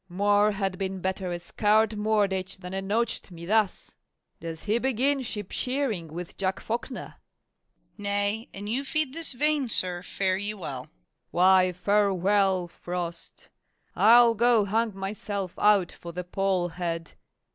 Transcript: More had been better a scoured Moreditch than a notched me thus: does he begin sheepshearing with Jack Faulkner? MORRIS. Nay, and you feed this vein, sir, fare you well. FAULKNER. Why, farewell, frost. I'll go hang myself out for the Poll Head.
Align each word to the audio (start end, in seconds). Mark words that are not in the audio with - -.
More 0.09 0.53
had 0.53 0.79
been 0.79 0.99
better 0.99 1.31
a 1.31 1.37
scoured 1.37 1.91
Moreditch 1.95 2.57
than 2.57 2.73
a 2.73 2.81
notched 2.81 3.29
me 3.29 3.45
thus: 3.45 3.95
does 4.39 4.63
he 4.63 4.79
begin 4.79 5.19
sheepshearing 5.19 6.07
with 6.07 6.37
Jack 6.37 6.59
Faulkner? 6.59 7.01
MORRIS. 7.01 7.99
Nay, 7.99 8.49
and 8.51 8.67
you 8.67 8.83
feed 8.83 9.13
this 9.13 9.33
vein, 9.33 9.69
sir, 9.69 10.01
fare 10.01 10.37
you 10.37 10.57
well. 10.57 10.85
FAULKNER. 10.85 11.29
Why, 11.29 11.71
farewell, 11.71 12.67
frost. 12.67 13.49
I'll 13.95 14.33
go 14.33 14.65
hang 14.65 14.95
myself 14.97 15.53
out 15.59 15.91
for 15.91 16.11
the 16.11 16.23
Poll 16.23 16.69
Head. 16.69 17.13